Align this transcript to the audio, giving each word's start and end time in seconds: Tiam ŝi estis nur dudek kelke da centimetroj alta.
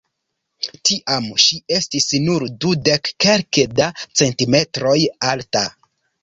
Tiam 0.89 1.27
ŝi 1.43 1.59
estis 1.75 2.07
nur 2.29 2.45
dudek 2.65 3.11
kelke 3.27 3.67
da 3.81 3.91
centimetroj 4.23 4.97
alta. 5.35 5.65